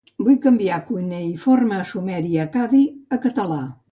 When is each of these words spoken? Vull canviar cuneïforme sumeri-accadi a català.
Vull 0.27 0.37
canviar 0.45 0.77
cuneïforme 0.85 1.83
sumeri-accadi 1.91 2.83
a 3.19 3.23
català. 3.29 3.63